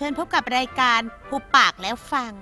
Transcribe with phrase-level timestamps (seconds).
[0.00, 2.32] เชิญพบกับรายการผูปากแล้วฟัง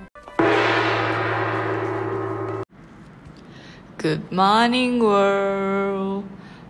[4.00, 6.14] Good morning world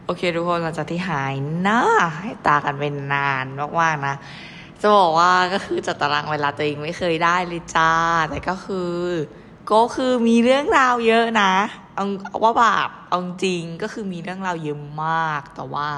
[0.04, 1.82] โอเคทุกคนหลังจากที่หายหน้า
[2.20, 3.44] ให้ตากันเป็นนาน
[3.80, 4.14] มากๆนะ
[4.80, 7.92] จะบอกว่าก็คือจัดตารางเวลาตัวเองไม่เคยได้เลยจ้า
[8.30, 8.92] แต่ก็คือ
[9.70, 11.52] ก็คือมีเรื่องราวเยอะนะ
[11.94, 15.88] เอาเอาว่าแบบเอาจริงก็คือมีเรื่องราวเยอะมาก แต่ว่า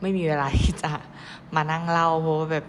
[0.00, 0.90] ไม่มีเวลาที่จะ
[1.54, 2.66] มานั่งเล่าเพราะว่าแบบ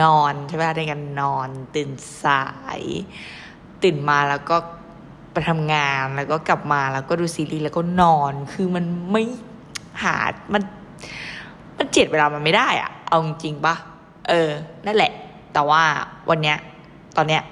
[0.00, 1.90] นอนใช่ไหมได้กันนอนตื่น
[2.24, 2.44] สา
[2.78, 2.80] ย
[3.82, 4.56] ตื่นมาแล้วก็
[5.32, 9.22] ไปทำงานแล้วก็กลับมาแล้วก็ดูซีรีส์แล้วก็นอนคือมันไม่
[10.02, 10.16] หา
[10.52, 10.62] มัน
[11.78, 13.74] มันเจ็ดเวลามันไม่ได้อะเอาจริงปะ
[14.28, 14.50] เออ
[14.86, 15.12] นั่นแหละ
[15.52, 15.82] แต่ว่า
[16.28, 16.56] วันเนี้ย
[17.16, 17.42] ตอนเนี้ย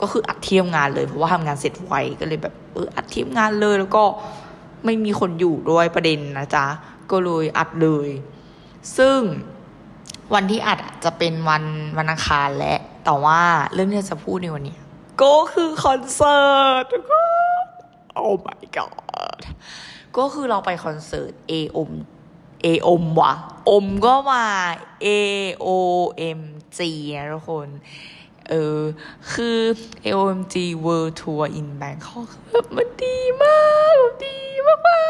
[0.00, 4.04] ก็คืออัดเที่ยมงานเลยเพราะว่าทำงานเสร็จไวก็เลยแบบเอออัดเที่ยมงานเลยแล้วก็
[4.84, 6.66] ไม่มีคนอยู่ด้วยประเด็นนะจ๊ะ
[7.10, 8.08] ก็เลยอัดเลย
[8.98, 9.20] ซึ่ง
[10.34, 11.64] วันที่อัดอะจะเป็นวัน
[11.98, 12.74] วันอังคารและ
[13.04, 13.40] แต่ว่า
[13.72, 14.76] เรื่องที่จะพูดในวันนี้
[15.22, 17.12] ก็คือคอนเสิร์ตทุกค
[17.62, 17.64] น
[18.14, 19.40] โอ้ my god
[20.16, 21.90] ก็คือเราไปคอนเสิร์ต A อม
[22.64, 23.32] A อมวะ
[23.70, 24.44] อมก็มา
[25.04, 25.06] A
[25.66, 25.68] O
[26.38, 26.40] M
[26.76, 26.78] G
[27.16, 27.68] นะทุกคน
[28.48, 28.80] เออ
[29.32, 29.58] คือ
[30.04, 33.60] A O M G World Tour in Bangkok แบบมันดีมา
[33.90, 35.00] กแบบดีมากมา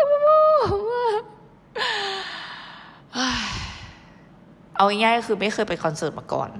[0.00, 1.22] กมากมาก
[4.78, 6.50] เอาง่ายๆก็คือไม่เคยไปคอนเสิร์ตมาก่อน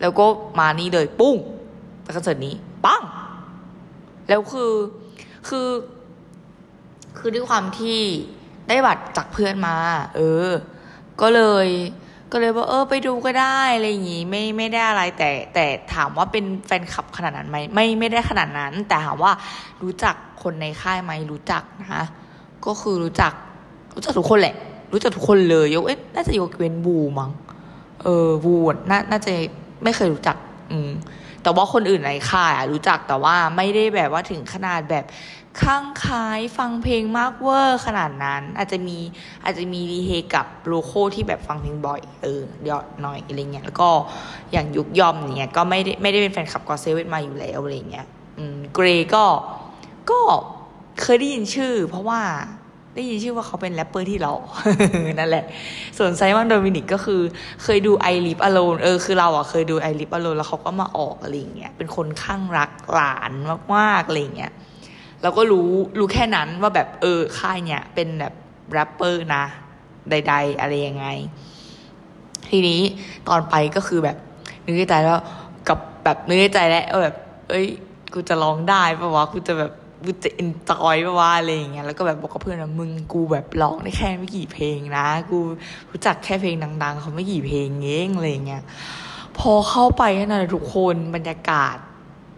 [0.00, 0.26] แล้วก็
[0.58, 1.36] มานี่เลยปุ้ง
[2.02, 3.02] ไปคอนเสิร์ตนี้ปัง
[4.28, 4.72] แล้วคือ
[5.48, 5.68] คือ
[7.18, 7.98] คือด้วยความที่
[8.68, 9.74] ได้บัตรจากเพื่อนมา
[10.16, 10.48] เออ
[11.20, 11.68] ก็เลย
[12.32, 19.32] ก็เลยว่าเออ ไปดูก็ได้อะไรอย่างงี้ไม่ไม่ได้อะไรแต่ แต่ถามว่าเป็นแฟนคลับขนาดนั้นไหมไม่ไม่ได้ขนาดนั้น แต่ถามว่า
[19.82, 22.04] รู้จักคนในค่ายไหมรู้จักนะ
[22.66, 23.32] ก็คือรู้จัก
[23.94, 24.56] รู้จักทุกคนแหละ
[24.92, 27.30] รู้จักทุกคนเลยยกเอ๊ะน่าจะยกเว้นบูมั้ง
[28.02, 28.54] เออบู
[28.90, 29.32] น่าน่าจะ
[29.84, 30.36] ไม่เคยรู้จัก
[30.72, 30.90] อืม
[31.42, 35.04] แต่ว่าคนอื่นในค่ายรู้จักแต่ว่าไม่ได้แบบว่าถึงขนาดแบบ
[35.62, 38.98] ข้างคายฟังเพลงมากเวอร์ขนาดนั้น อาจจะมี
[39.44, 43.88] อาจจะมีรีเฮกับโลโก้ที่แบบฟังเพลงบ่อยเออเดี๋ยวหน่อยอะไรเงี้ยแล้วก็
[44.52, 48.06] อย่างยูคยอมเนี่ยก็ไม่ได้ไม่ได้เป็นแฟนคลับ GOT7มาอยู่แล้วอะไรเงี้ย
[48.38, 49.24] อืมเกรย์ก็
[50.10, 50.20] ก็
[51.02, 52.20] เคยได้ยินชื่อ เพราะว่า
[52.98, 54.32] ได้ยินชื่อว่าเขาเป็นแรปเปอร์ที่เรา
[55.18, 55.44] นั่นแหละ
[55.98, 57.20] ส่วนไซมอนโดมินิกก็คือ
[57.62, 63.32] เคยดู I Live Alone เออคือเราอะเคยดู I Live Alone แล้วเขาก็มาออกอะไรเงี้ยเป็นคนข้างรักหลาน
[63.74, 64.52] มากๆอะไรเงี้ย
[65.22, 68.34] เราก็รู้รู้แค่นั้นว่าแบบเออค่ายเนี่ยเป็นแบบ
[68.72, 69.44] แรปเปอร์นะ
[70.10, 71.06] ใด ๆ อะไรยังไง
[72.50, 72.80] ทีนี้
[73.28, 74.16] ตอนไปก็คือแบบ
[74.64, 75.20] นึกในใจแล้ว
[75.68, 77.16] กับแบบนึกในใจแล้วแบบ
[77.48, 77.66] เอ้ย
[78.14, 79.72] กูจะร้องได้ปะวะกูจะแบบ
[80.04, 85.38] กูจะเอนจอยปะวะอะไรอย่างเงี้ยแล้วก็แบบบอกกับเพื่อนว่ามึงกูแบบร้องได้แค่ไม่กี่เพลงนะ กู
[85.90, 88.62] รู้จักแค่เพลงดัง ๆ เขาไม่กี่เพลงเองอะไรอย่างเงี้ย
[89.38, 91.76] พอเข้าไปนะทุกคนบรรยากาศ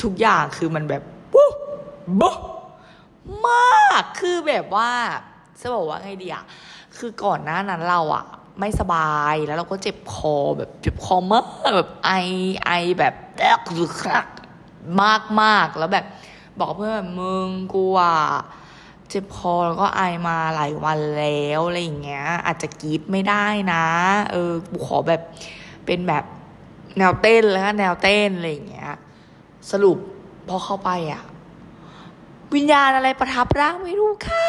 [0.03, 1.55] ทุกอย่างคือมันแบบปุ๊บ
[2.21, 2.33] บ๊
[3.47, 4.91] มากคือแบบว่า
[5.61, 6.45] จะบอกว่าไงดีอะ
[6.97, 8.25] คือก่อนหน้านั้นเราอะ
[8.61, 11.45] ไม่สบายแล้วเราก็เจ็บคอแบบเจ็บคอมาก
[11.77, 12.13] แบบไอ
[12.65, 14.27] ไอแบบแอกหรือครัก
[15.03, 16.07] มากมากแล้วแบบ
[16.59, 18.17] บอกเพื่อนแบบมึงกูอะ
[19.09, 23.85] เจ็บคอแล้วก็ไอมาหลายวันแล้วอะไรอย่างเงี้ย อาจจะกรีดไม่ได้นะ
[24.31, 25.23] เออกูขอแบบ
[25.87, 26.25] เป็นแบบ
[26.99, 28.91] แนวเต้นแล้วก็แนวเต้นอะไรอย่างเงี้ย
[29.71, 29.99] สรุป
[30.49, 31.23] พอเข้าไปอะ
[32.55, 34.49] วิญญาณอะไรประทับร่างไม่รู้ค่ะ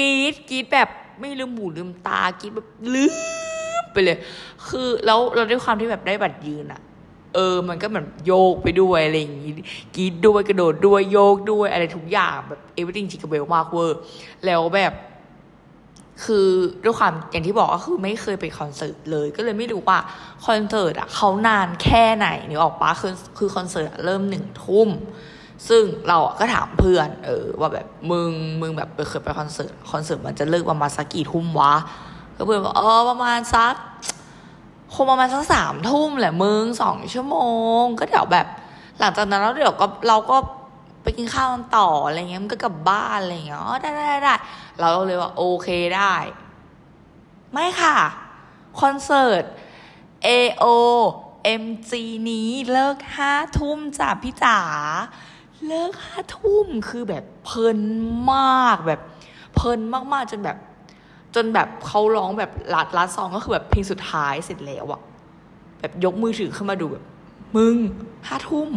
[0.00, 0.88] กรี๊ดกรี๊ดแบบ
[1.20, 3.06] ไม่ลืมหูลืมตากรี๊ดแบบลื
[3.82, 4.18] มไปเลย
[4.68, 6.80] คือแล้วเราด้วยความที่แบบได้บัตรยืนอะ
[7.34, 9.52] เออ มันก็เหมือนโยกไปด้วยอะไรอย่างงี้
[9.94, 14.00] กรี๊ดด้วยกระโดดด้วยโยกด้วยอะไรทุกอย่างแบบ everything jingle bell มากเวอร์
[14.46, 14.94] แล้วแบบ
[16.24, 16.48] คือ
[16.84, 19.98] ด้วยความอย่างที่บอกก็คือไม่เคยไปคอนเสิร์ตเลย ก็เลยไม่รู้ว่า
[20.46, 24.88] คอนเสิร์ตอะเขานานแค่ไหนนึกออกปะคือคือคอนเสิร์ตเริ่มหนึ่งทุ่ม
[25.68, 31.74] ซึ่งเราก็ถามเพื่อน เออ ว่าแบบมึงมึงแบบเคยไปคอนเสิร์ตคอนเสิร์ตมันจะเลิกประมาณสักกี่ทุ่มวะ
[32.36, 33.74] ก็เพื่อนบอกเออประมาณสัก
[34.94, 37.36] คงประมาณสักสามทุ่มแหละมึงสองชั่วโม
[37.80, 38.46] ง ก็เดี๋ยวแบบ
[38.98, 40.36] หลังจากนั้นแล้วเดี๋ยวก็เราก็
[41.02, 44.34] ไปกินข้าวกันต่ออะไรเงี้ยมันก็กลับบ้านอะไรเงี้ยอ๋อได้ได้ได้
[44.78, 46.14] เราเลยว่าโอเคได้
[47.52, 47.96] ไม่ค่ะ
[48.80, 49.44] คอนเสิร์ต
[50.26, 50.64] AO
[51.62, 51.90] MG
[52.30, 54.58] นี้เลิกห้าทุ่มจ้ะพี่จ๋า
[55.66, 57.78] เลิกห้าทุ่มคือแบบเพลิน
[58.32, 59.00] มากแบบ
[59.54, 59.80] เพลิน
[60.12, 60.58] มากๆจนแบบ
[61.34, 65.00] จนแบบเขาร้องแบบลัดลัดซองก็คือแบบเพลงสุดท้ายเสร็จแล้วอะ
[65.80, 67.04] แบบยกมือถือขึ้นมาดูแบบ
[67.56, 67.76] มึง
[68.28, 68.68] ห้าทุ่ม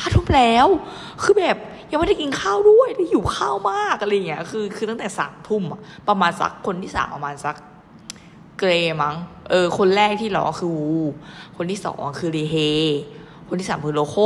[0.00, 0.66] ห้าทุ่มแล้ว
[1.22, 1.56] คือแบบ
[1.90, 7.56] ยังไม่ได้กินข้าวด้วยได้หิวข้าวมากอะไรเงี้ยคือคือตั้งแต่สามทุ่มอะประมาณสักคนที่สามประมาณสัก
[8.58, 8.70] เกร
[9.02, 9.14] มั้ง
[9.50, 10.94] เออ คนแรกที่ร้องคือวู
[11.56, 12.56] คนที่สองคือรีเฮ
[13.48, 14.16] คนที่สามคือโลโค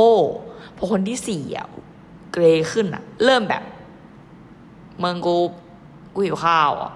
[0.77, 1.67] พอคนที่สี่อะ
[2.33, 3.63] เกรขึ้นอะเริ่มแบบ
[4.99, 5.35] เมืองกู
[6.13, 6.91] กูหิวข้าวอะ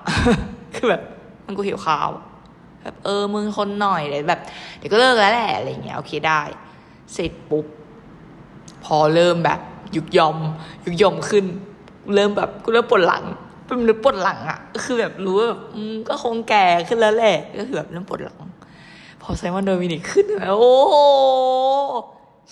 [0.75, 1.01] คือแบบ
[1.45, 2.09] มึงกูหิวข้าว
[2.81, 4.41] แบบเออมึงคนหน่อยเลยแบบ
[4.77, 6.41] เดี๋ยวก็เลิกแล้วแหละอะไรเงี้ยโอเคได้
[7.13, 7.65] เสร็จปุ๊บ
[8.83, 9.59] พอเริ่มแบบ
[9.95, 10.37] ยุกยอม
[10.85, 11.45] ยุกยอมขึ้น
[12.15, 13.23] เริ่มแบบกูเริ่มปวดหลัง
[13.65, 18.37] เป็นนึกปวดหลังอะคือแบบรู้ว่าแบบอืมก็คงแก่ขึ้นแล้วแหละก็คือแบบเริ่มปวดหลัง
[19.21, 20.73] พอไซมอนโดมินิกขึ้นแล้วโอ้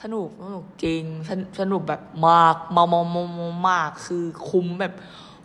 [0.02, 4.94] สนุกสนุกจริงสนสนุกแบบมากมามามามามากคือคุ้มแบบ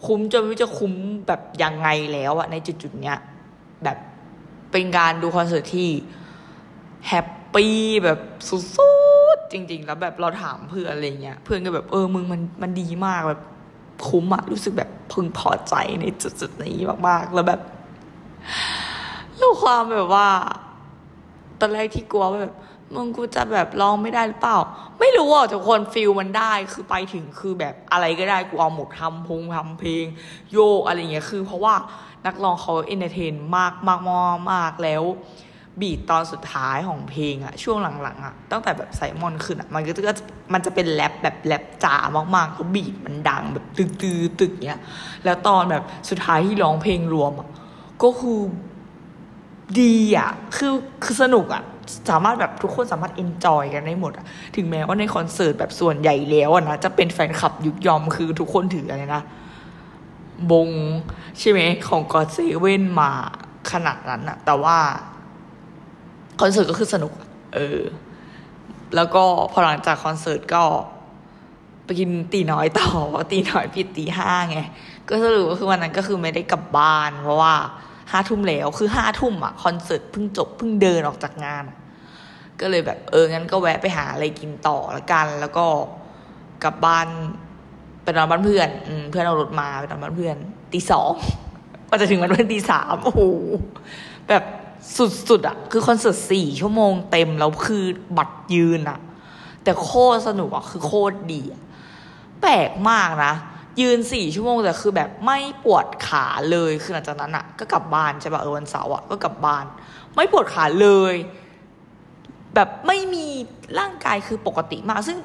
[0.05, 0.93] คุ้มจนไม่รู้จะคุ้ม
[1.27, 3.19] แบบยังไงแล้วอะในจุดๆเนี้ย
[3.85, 3.99] แบบ
[4.73, 5.91] เป็นการดูคอนเสิร์ตที่
[7.09, 8.91] happy แบบสุ
[9.37, 13.43] ดๆจริง ๆ แล้วแบบเราถามเพื่อนอะไรเงี้ยเพื่อนก็แบบเออมึงมันมันดีมากแบบ
[14.09, 17.61] คุ้มอะรู้สึกแบบพึงพอใจในจุดๆนี้มากๆ แล้วแบบ
[19.37, 20.29] แล้วความแบบว่า
[21.61, 22.55] ตอนแรกที่กลัวแบบ
[22.95, 24.59] มึงกูจะแบบร้องไม่ได้หรือเปล่า
[25.01, 30.05] ไม่รู้อะทุกคน feel มันได้คือไปถึงคือแบบอะไรก็ได้กูเอาหมดทำพงทำเพลง
[30.53, 31.75] โยกอะไรเงี้ยคือ เพราะว่า
[32.27, 35.03] นักร้องเขา entertain มากมากมากมากแล้ว
[35.81, 41.97] beat ตอนสุดท้ายของเพลงอะช่วงหลังๆอะตั้งแต่แบบไซมอนขึ้นอะมันก็จะมันจะเป็นแรปแบบแรปจ๋า
[42.37, 44.81] มากๆแล้ว beat มันดังแบบตึกตึกตึกเนี้ย
[45.25, 47.49] แล้วตอนแบบสุดท้ายที่ร้องเพลงรวมอะ
[48.03, 48.41] ก็คือ
[49.81, 50.75] ดีอะคือ
[51.05, 51.63] คือสนุกอะ
[52.11, 59.23] สามารถแบบทุกคนสามารถ enjoy กันได้หมดอะถึงแม้ว่าในคอนเสิร์ตแบบส่วนใหญ่แล้วนะจะเป็นแฟนคลับยุกยอมคือทุกคนถืออะไรนะ
[60.51, 60.69] บง
[61.39, 63.11] ใช่ไหมของกอดเซเว่นมา
[63.73, 64.79] ขนาดนั้นอะแต่ว่า
[66.41, 67.13] คอนเสิร์ตก็คือสนุก
[67.55, 67.81] เออ
[68.97, 69.23] แล้วก็
[69.53, 70.63] พอหลังจากคอนเสิร์ตก็
[71.85, 72.89] ไปกินตีน้อยต่อ
[73.31, 74.59] ตีน้อยปิดตีห้าไง
[75.09, 77.55] ก็สรุปก็คือวันนั้นก็คือไม่ได้กลับบ้าน เพราะว่า
[78.13, 81.65] ห้าทุ่มแล้วคือห้าทุ่มอะคอนเสิร์ตเพิ่งจบเพิ่งเดินออกจากงาน
[82.61, 85.67] ก็เลยแบบเอองั้นก็แวะไปหาอะไรกินต่อละกัน แล้วก็
[86.65, 87.07] กลับบ้าน
[88.03, 90.37] ไปนอนบ้านเพื่อนอเพื่อนเอารถมาไปนอนบ้านเพื่อน
[90.73, 91.13] ตีสอง
[91.89, 93.23] กว่าจะถึงบ้านเพื่อนตีสามโอ้โห
[94.29, 94.45] แบบ
[95.29, 97.85] สุดๆอะคือคอนเสิร์ตสี่ชั่วโมงเต็มแล้วคือ
[98.19, 98.99] บัตรยืนอะ
[99.63, 101.43] แต่โคตรสนุกอะคือโคตรดี
[102.41, 103.35] แปลกมากนะ
[103.81, 109.65] ยืนสี่ชั่วโมงแต่คือแบบไม่ปวดขาเลยคือหลังจากนั้นอะก็กลับบ้านใช่ป่ะเออวันเสาร์อะก็กลับบ้าน
[110.15, 111.15] ไม่ปวดขาเลย
[112.55, 113.27] แบบไม่มี
[113.79, 115.17] ร่างกายคือปกติมาก ซึ่ง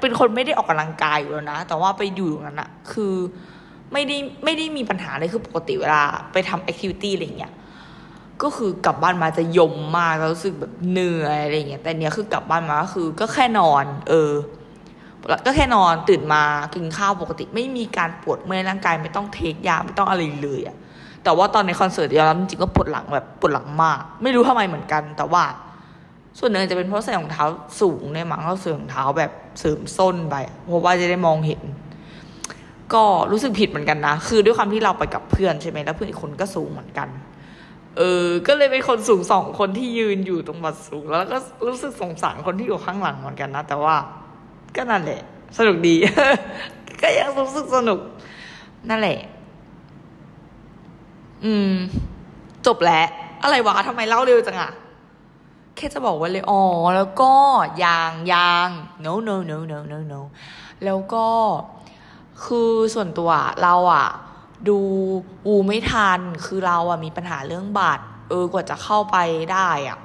[0.00, 3.14] เป็นคนไม่ได้ออกกำลังกายอยู่แล้วนะ แต่ว่าไปอยู่ตรงนั้นอะคือ
[3.92, 6.02] ไม่ได้ไม่ได้มีปัญหาเลยคือปกติเวลา
[6.32, 7.52] ไปทำแอคทิวิตี้อะไรเงี้ย
[8.42, 14.32] ก็คือกลับบ้านมาจะยมมากแล้วรู้สึกแบบเหนื่อยอะไรเงี้ยแต่เนี้ยคือกลับบ้านมาก็คือก็แค่นอน เออ
[15.46, 16.42] ก็แค่นอนตื่นมา
[16.74, 20.76] กินข้าวปกติ ไม่มีการปวดเมื่อยร่างกายไม่ต้องเทคยาไม่ต้องอะไรเลยอะ
[21.24, 25.44] แต่ว่าตอนในคอนเสิร์ตยอมรับจริงๆก็ปวดหลังแบบปวดหลังมาก ไม่รู้ทำไมเหมือนกัน แต่ว่า
[26.38, 27.44] ส่วนหนึ่งจะเป็นเพราะใส่รองเท้า
[27.80, 29.30] สูงเนี่ยมั้งเราใส่รองเท้าแบบ
[29.60, 30.36] เสริมส้นไป
[30.68, 31.62] เพราะว่าจะได้มองเห็น
[32.94, 37.08] ก็รู้สึกผิดเหมือนกันนะ คือด้วยความที่เราไปกับเพื่อนใช่ไหมแล้วเพื่อนอีกคนก็สูงเหมือนกัน
[37.96, 43.94] เออ ก็เลยเป็นคนสูงสองคนที่ยืนอยู่ตรงบัดสูง แล้วก็รู้สึกสงสารคนที่อยู่ข้างหลังเหมือนกันนะ แต่ว่า
[44.76, 45.20] ก็นั่นแหละ
[45.58, 45.94] สนุกดี
[47.00, 48.00] ก็ยังรู้สึกสนุก
[48.88, 49.18] นั่นแหละ
[51.44, 51.72] อืม
[52.66, 53.06] จบแล้ว
[53.42, 54.70] อะไรวะทำไมเล่าเร็วจังอะ
[55.76, 56.62] แค่จะบอกว่าเลยอ๋อ
[56.96, 57.32] แล้วก็
[57.84, 58.68] ยางยาง
[59.04, 60.20] no no no no no no
[60.84, 61.26] แล้วก็
[62.44, 63.30] คือส่วนตัว
[63.62, 64.08] เราอะ
[64.68, 64.78] ดู
[65.46, 69.16] อูไม่ทัน คือเราอะมีปัญหาเรื่องบัตร เออกว่าจะเข้าไป
[69.52, 69.98] ได้อะ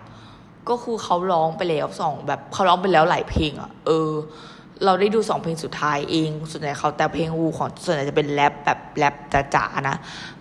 [0.70, 4.12] ก็คือเขาร้องไปแล้วสองแบบเขาร้องไปแล้วหลายเพลงอะเออ
[4.86, 9.14] เราได้ดูสองเพลงสุดท้ายเอง ส่วนใหญ่เขาแต่เพลงวูของส่วนใหญ่จะเป็นแรปแบบแรป
[9.56, 9.98] จ๋าๆนะ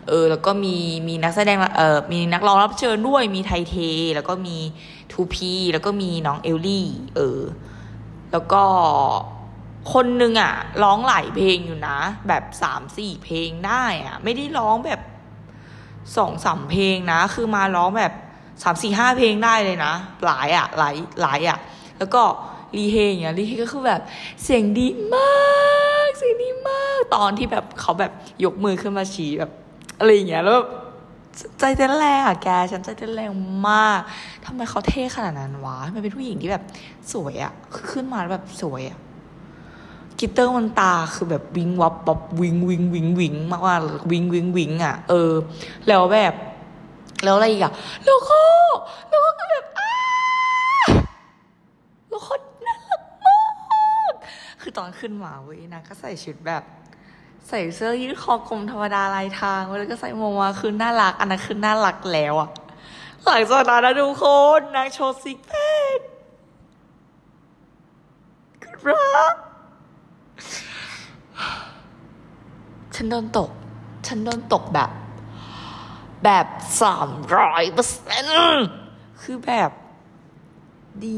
[0.08, 0.76] เออ แล้วก็มี
[1.08, 3.76] มีนักแสดงเออมีนักร้องรับเชิญด้วย มีไทเท
[4.14, 4.56] แล้วก็มี
[5.12, 7.40] ทูพีแล้วก็มีน้องเอลลี่ เออ
[8.32, 8.62] แล้วก็
[9.92, 10.52] คนหนึ่งอะ
[10.82, 15.00] ร้องหลายเพลงอยู่นะ แบบสามสี่เพลงได้อะ ไม่ได้ร้องแบบ
[16.16, 18.12] สองสามเพลงนะ คือมาร้องแบบ
[18.62, 19.92] สามสี่ห้าเพลงได้เลยนะ
[20.26, 21.58] หลายอะหลายหลายอะ
[21.98, 22.22] แล้วก็
[22.76, 24.00] รีเฮอย่างเงี้ยรีเฮก็คือแบบ
[24.42, 25.30] เสียงดีมา
[26.06, 28.12] กเสียงดีมาก ตอนที่แบบเขาแบบ
[28.44, 29.50] ยกมือขึ้นมาชี้แบบ
[29.98, 30.68] อะไรอย่างเงี้ยแล้วแบบ
[31.58, 33.30] ใจเต้นแรงอะแก ฉันใจเต้นแรง
[33.70, 34.00] มาก
[34.44, 36.64] ทำไมเขาเท่ขนาดนั้นวะมันเป็นผู้หญิงที่แบบ
[37.12, 38.98] สวยอะคือขึ้นมาแล้วแบบสวยอะ
[40.18, 43.76] กิตเตอร์มันตาคือแบบวิงวับแบบวิงวิงวิงวิงมากว่า
[44.10, 45.32] วิงวิงวิงอะ เออ
[45.88, 46.34] แล้วแบบ
[47.24, 47.72] แล้วอะไรอีกอะ
[48.04, 48.40] แล้วก็
[49.08, 49.92] แล้วก็แบบอ้า
[52.10, 52.34] แล้วก็
[52.66, 53.40] น่ารักมา
[54.10, 54.12] ก
[54.60, 56.62] คือตอนขึ้นมาเว้ยนางก็ใส่ชุดแบบ
[57.48, 62.48] ใส่เสื้อยืดคอกลมธรรมดาลายทางแล้วก็ใส่โมมาคือน่ารักอันนั้นคือน่ารักแล้วอะ
[63.24, 64.24] หลังจากนั้นนะทุกค
[64.58, 65.52] นนางโชว์ซิกแพ
[65.96, 65.98] ค
[68.74, 69.34] ครับ
[72.94, 73.50] ฉันโดนตก
[74.06, 74.90] ฉันโดนตกแบบ
[76.24, 76.46] แบบ
[76.82, 78.26] สามร้อยเปอร์เซ็น
[79.22, 79.70] คือแบบ
[81.04, 81.16] ดี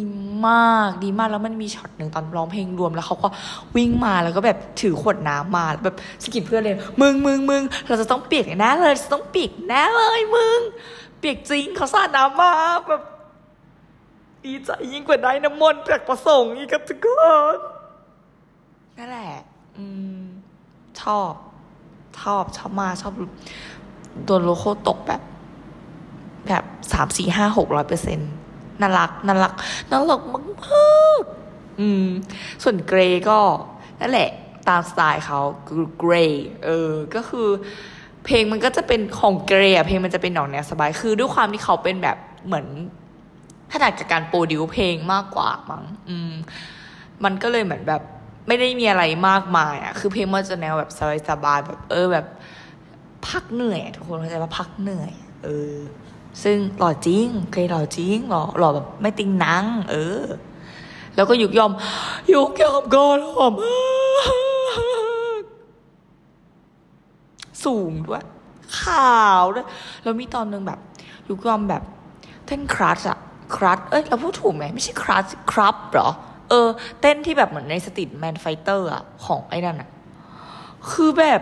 [0.49, 3.29] มากดีมากแล้วมันมีช็อตหนึ่งตอนร้องเพลงรวมแล้วเขาก็
[3.77, 10.61] วิ่งมาแล้วก็แบบถือขวดน้ำมาแแบบสกิดเพื่อนเลยมึงมึงมึงเราจะต้องเปียกแน่เลยจะต้องเปียกแน่เลยมึง
[11.19, 12.53] เปียกจริงเขาสาดน้ำมา
[12.89, 13.03] แบบ
[14.45, 17.07] ดีใจยิ่งกว่าได้น้ำมนต์จากประสงค์อีกครับทุกค
[17.53, 17.57] น
[18.97, 19.35] นั่นแหละ
[19.77, 19.87] อื
[20.21, 20.23] ม
[21.01, 21.33] ชอบ
[22.21, 23.13] ชอบชอบมาชอบ
[24.25, 25.23] โดนโลโก้ตกแบบ
[26.47, 28.31] แบบสามสี่ห้าหกร้อยเปอร์เซ็นต์
[28.81, 29.53] น่ารักน่ารัก
[29.91, 31.23] น่ารักมากมาก
[31.81, 32.07] อืม
[32.63, 33.39] ส่วนเกรก็
[34.01, 34.31] นั่นแหละ
[34.69, 35.41] ตามสไตล์เขา
[35.99, 36.13] เกร
[36.65, 37.49] เออ ก็คือ
[38.25, 42.67] เพลงมันก็จะเป็นของเกรอะเพลงมันจะเป็นหนองแนวสบาย คือด้วยความที่เขาเป็นแบบเหมือน
[43.73, 46.33] ถนัดกับการโปรดิวเพลงมากกว่ามั้งอืม
[47.25, 48.03] มันก็เลยเหมือนแบบ
[48.49, 50.91] ไม่ได้มีอะไรมากมายอะคือเพลงมันจะแนวแบบ
[51.29, 52.27] สบายๆแบบ เออแบบ
[53.29, 55.13] พักเหนื่อยทุกคนเข้าใจว่าพักเหนื่อย
[55.45, 55.77] เออ
[56.43, 60.25] ซึ่งหล่อจริงเคยหล่อจริงหล่อหล่อแบบไม่ติงนัง เออ
[61.17, 61.71] แล้วก็ยุกยอม
[62.35, 63.73] ยุกยอมก็หล่อมา
[65.41, 65.43] ก
[67.65, 68.25] สูงด้วย
[68.81, 69.67] ขาวด้วย
[70.03, 70.79] แล้วมีตอนหนึ่งแบบ
[71.29, 71.83] ยุกยอมแบบ
[72.47, 73.19] เต้นครัชอะ
[73.55, 76.09] ครัชเอ้ยเราพูดถูกไหมไม่ใช่ครัชครับเหรอ
[76.51, 76.69] เออ
[77.01, 79.89] เต้นที่แบบเหมือนใน Street Man Fighter อะของไอ้นั่นอะ
[80.91, 81.41] คือแบบ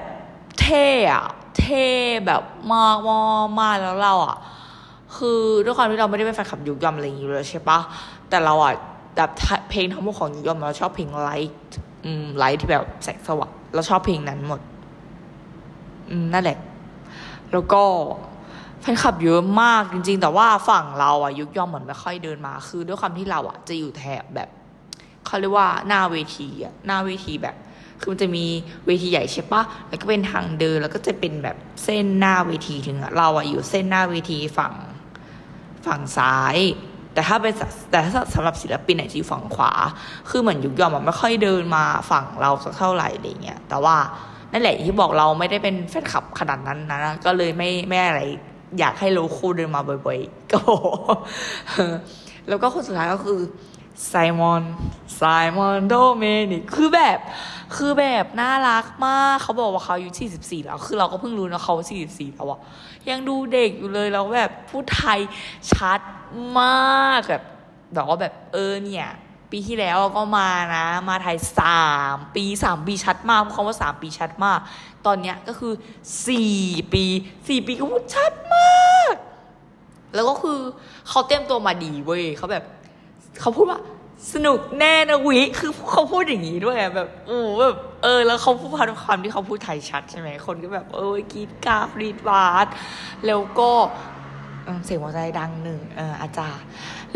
[0.61, 1.25] เท่อะ
[1.59, 1.87] เท่
[2.27, 4.37] แบบมากมากมากแล้วเราอะ
[5.17, 7.79] คือด้วยความที่เราไม่ได้เป็นแฟนคลับยุกยอมอะไรอย่างนี้เลยใช่ปะ
[8.29, 8.75] แต่เราอะ
[9.17, 9.31] แบบ
[9.71, 11.75] เพลงทั้งหมดของยุกยอมเราชอบเพลง Light
[12.05, 14.61] อืม Light ที่แบบแสงสว่างเราชอบเพลงนั้นหมด
[16.11, 16.59] อืมนั่นแหละ
[17.53, 17.83] แล้วก็
[18.81, 24.49] แฟนคลับเยอะมากจริง ๆ แต่ว่าฝั่งเราอะยุกยอมเหมือนไม่ค่อยเดินมา คือด้วยความที่เราอะจะอยู่แถบแบบ
[25.27, 27.57] เขาเรียกว่าหน้าเวทีอะหน้าเวทีแบบ
[28.01, 28.45] คือมันจะมี
[28.87, 34.75] เวทีใหญ่ใช่ปะแล้วก็เป็นทางเดินแล้วก็จะเป็นแบบเส้นหน้าเวทีถึงอะเราอะอยู่เส้นหน้าเวทีฝั่ง
[35.87, 36.57] ฝั่งซ้าย
[37.13, 37.55] แต่ถ้าเป็น
[37.91, 39.73] แต่ถ้าสำหรับศิลปินเนี่ยจะอยู่ฝั่งขวา
[40.31, 43.97] คือเหมือนยุกยอมอะไม่ค่อยเดินมาฝั่งเราสักเท่าไหร่อะไรเงี้ยแต่ว่า
[44.53, 48.23] นั่นแหละที่บอกเราไม่ได้เป็นแฟนคลับขนาดนั้นนะก็เลยไม่ไม่อะไร
[48.79, 50.61] อยากให้โลโก้เดินมาบ่อยๆก็
[52.49, 53.41] แล้วก็คนสุดท้ายก็คือ
[54.07, 54.63] ไซมอน
[55.17, 55.23] ไซ
[55.57, 57.19] มอนโดเมนิกคือแบบ
[57.77, 61.75] คือแบบน่ารักมาก เขาบอกว่าเขาอายุ 44 แล้ว คือเราก็เพิ่งรู้นะเขา
[62.07, 62.61] 44 แล้วอะ
[63.11, 65.21] ยังดูเด็กอยู่เลยแล้วแบบพูดไทย
[65.73, 66.01] ชัด
[66.61, 67.43] มากแบบ
[67.97, 69.09] บอกว่าแบบเออเนี่ย
[69.51, 74.59] ปีที่แล้วก็มานะ มาไทยสามปีสามปีชัดมากเพราะคำว่าสามปีชัดมาก
[75.07, 75.73] ตอนเนี้ยก็คือ
[76.27, 76.57] สี่
[76.93, 77.05] ปี
[77.49, 79.15] สี่ปีก็พูดชัดมาก
[80.15, 80.59] แล้วก็คือ
[81.09, 82.65] เขาเตรียมตัวมาดีเว้ยเขาแบบ
[83.41, 83.81] เขาพูดว่า
[84.33, 92.67] สนุกแน่นะวิ คือเขาพูดอย่างนี้ด้วยแบบโอ้แบบเออ แล้วเขาพูดความที่เขาพูดไทยชัดใช่ไหมคนก็แบบ เออกรี๊ดกร๊าดกรี๊ดว้าย
[93.27, 93.71] แล้วก็
[94.85, 96.65] เสียงหัวใจดังหนึ่งเอออาจารย์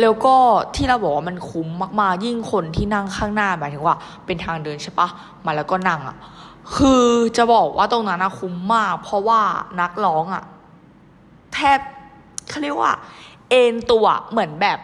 [0.00, 0.34] แล้วก็
[0.74, 1.68] ที่เราบอกว่ามันคุ้ม
[2.00, 5.08] มากๆ ยิ่งคนที่นั่งข้างหน้าหมายถึงว่า เป็นทางเดินใช่ปะ
[5.44, 6.16] มาแล้วก็นั่งอะ
[6.76, 9.40] คือจะบอกว่าตรงนั้นนะคุ้มมาก เพราะว่า
[9.80, 10.44] นักร้องอะ
[11.54, 11.78] แทบ
[12.48, 12.92] เขาเรียกว่า
[13.50, 14.78] เอ็นตัวเหมือนแบบ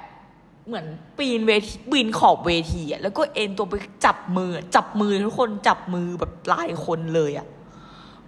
[0.68, 0.86] เหมือน
[1.18, 7.46] ปีนเวทีปีนขอบเวทีอะแล้วก็เอ็นตัวไปจับมือ จับมือทุกคนจับมือแบบหลายคนเลยอะ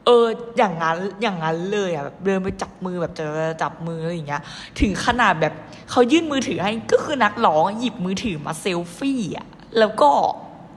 [0.05, 0.27] เออ
[0.59, 3.25] อย่างนั้นอย่างนั้นเลยอะแบบเดินไปจับมือแบบจะ
[3.63, 4.43] จับมืออะไรอย่างเงี้ย
[4.81, 5.55] ถึงขนาดแบบ
[5.91, 9.47] เขายื่นมือถือให้ก็คือนักร้องหยิบมือถือมาเซลฟี่อะ
[9.79, 10.11] แล้วก็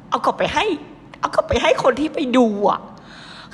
[0.10, 0.66] เอากลับไปให้
[1.20, 2.80] เอากลับไปให้คนที่ไปดูอะ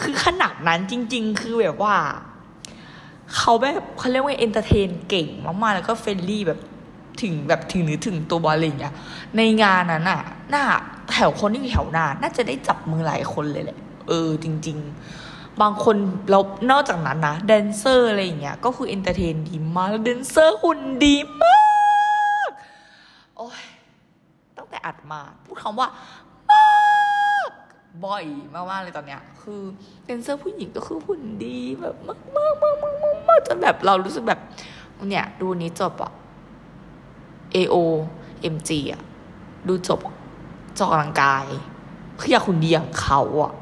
[0.02, 1.96] คือขนาดนั้นจริง ๆ คือแบบว่า
[3.36, 6.60] เขาแบบเขาเรียกว่า entertain เก่งมากๆแล้วก็ friendly แบบ
[7.24, 8.94] ถึงแบบถึงหรือถึงตัวบอลอะไรอย่างเงี้ย
[9.38, 10.22] ในงานนั้นอะ
[10.54, 10.64] น่า
[11.12, 14.78] แถวคนที่อยู่แถวหน้าน่าจะได้จับมือหลายคนเลยแหละ เออ จริง
[15.20, 15.96] ๆ บางคน
[16.30, 21.60] แล้วนอกจากนั้นนะแดนเซอร์อะไรอย่างเงี้ยก็คือ entertain ดีมากแล้วแดนเซอร์หุ่นดีมา
[22.48, 22.52] ก
[23.38, 23.64] โอ้ย
[24.58, 25.88] ตั้งแต่อัดมา พูดคำว่า
[26.52, 26.66] มา
[27.50, 27.52] ก
[28.06, 29.62] บ่อยมากๆเลยตอนเนี้ย คือ
[30.06, 34.40] แดนเซอร์ผู้หญิงก็คือหุ่นดีแบบมากมากมากมากมากจนแบบเรารู้สึกแบบ
[35.10, 36.12] เนี่ยดูนี้จบอะ
[37.56, 39.02] AOMG อะ
[39.68, 40.00] ดูจบ
[40.78, 41.46] จะออกกำลังกาย
[42.20, 43.54] คืออยากหุ่นดีอย่างเขาอะ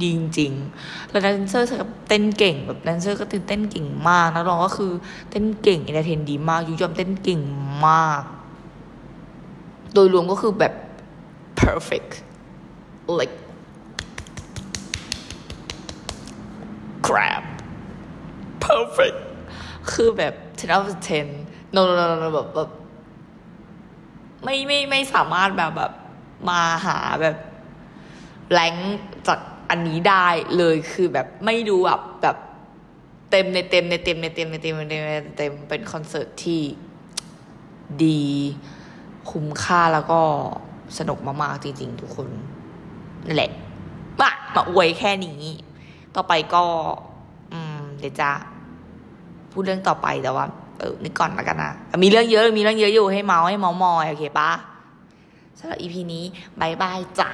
[0.00, 4.92] ดีจริงๆแล้วแดนเซอร์ก็เต้นเก่งแบบแดนเซอร์ก็เต้นเก่งมากนักร้องก็คือ
[5.30, 7.40] เต้นเก่ง entertain ดีมากยุกยอมเต้นเก่ง
[7.86, 8.22] มาก
[9.94, 10.72] โดยรวมก็คือแบบ
[11.60, 12.12] perfect
[13.18, 13.36] like
[17.06, 17.44] crap
[18.64, 19.18] perfect
[19.92, 20.96] คือแบบ10 out of
[21.36, 22.70] 10 no no no no no แบบแบบ
[24.46, 25.92] ไม่ไม่ไม่สามารถแบบแบบ
[26.48, 27.36] มาหาแบบ
[28.52, 28.74] แรง
[29.28, 30.26] จากอันนี้ได้
[30.58, 32.36] เลยคือแบบไม่ดูแบบแบบ
[33.30, 36.60] เต็มในเต็มในเต็มในเต็มในเต็มในเต็มในเต็มเป็นคอนเสิร์ตที่
[38.04, 38.22] ดี
[39.30, 40.20] คุ้มค่าแล้วก็
[40.98, 42.28] สนุกมากๆจริงๆ ทุกคน
[43.26, 43.50] นั่นแหละ
[44.20, 45.40] มามาอวยแค่นี้
[46.14, 46.64] ต่อไปก็
[47.52, 48.30] อืม เดี๋ยวจะ
[49.50, 50.46] พูดเรื่องต่อไปแต่ว่า
[50.78, 54.50] เออนึกก่อนแล้วกันนะมีเรื่องเยอะมีเรื่องเยอะอยู่ให้เมาส์ให้เมาส์มอยโอเคปะ
[55.58, 56.24] สำหรับอีพีนี้
[56.60, 57.32] บายบายจ้า